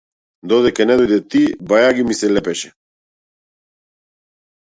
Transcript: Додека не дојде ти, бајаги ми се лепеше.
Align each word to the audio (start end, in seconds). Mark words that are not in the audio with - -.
Додека 0.51 0.85
не 0.91 0.95
дојде 1.01 1.17
ти, 1.33 1.41
бајаги 1.73 2.07
ми 2.11 2.17
се 2.21 2.31
лепеше. 2.31 2.71